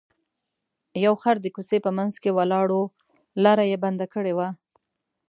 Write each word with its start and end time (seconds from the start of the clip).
یو 1.05 1.13
خر 1.21 1.35
د 1.41 1.45
کوڅې 1.55 1.77
په 1.85 1.91
منځ 1.97 2.13
کې 2.21 2.35
ولاړ 2.37 2.67
و 2.79 2.81
لاره 3.43 3.63
یې 3.71 3.77
بنده 3.83 4.05
کړې 4.13 4.33
وه. 4.37 4.49